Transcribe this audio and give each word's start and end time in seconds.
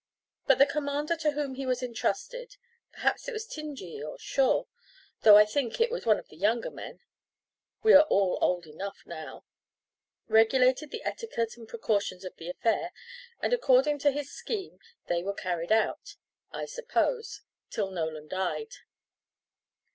But 0.47 0.57
the 0.57 0.65
commander 0.65 1.15
to 1.17 1.33
whom 1.33 1.53
he 1.53 1.67
was 1.67 1.83
intrusted 1.83 2.57
perhaps 2.91 3.27
it 3.27 3.33
was 3.33 3.45
Tingey 3.45 4.01
or 4.01 4.17
Shaw, 4.17 4.63
though 5.21 5.37
I 5.37 5.45
think 5.45 5.79
it 5.79 5.91
was 5.91 6.07
one 6.07 6.17
of 6.17 6.27
the 6.29 6.37
younger 6.37 6.71
men 6.71 7.01
we 7.83 7.93
are 7.93 8.01
all 8.09 8.39
old 8.41 8.65
enough 8.65 8.97
now 9.05 9.45
regulated 10.27 10.89
the 10.89 11.05
etiquette 11.05 11.55
and 11.55 11.67
the 11.67 11.69
precautions 11.69 12.25
of 12.25 12.35
the 12.37 12.49
affair, 12.49 12.91
and 13.43 13.53
according 13.53 13.99
to 13.99 14.09
his 14.11 14.31
scheme 14.33 14.79
they 15.05 15.21
were 15.21 15.35
carried 15.35 15.71
out, 15.71 16.15
I 16.51 16.65
suppose, 16.65 17.41
till 17.69 17.91
Nolan 17.91 18.27
died. 18.27 18.73